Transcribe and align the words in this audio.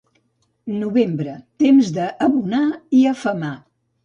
Novembre, 0.83 1.35
temps 1.65 1.93
d'abonar 1.99 2.63
i 3.03 3.05
afemar. 3.13 3.55